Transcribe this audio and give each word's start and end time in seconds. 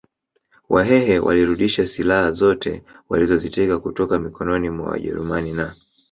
Wahehe 0.69 1.19
walirudisha 1.19 1.87
silaha 1.87 2.31
zote 2.31 2.83
walizoziteka 3.09 3.79
kutoka 3.79 4.19
mikononi 4.19 4.69
mwa 4.69 4.89
wajerumani 4.89 5.51
na 5.51 5.75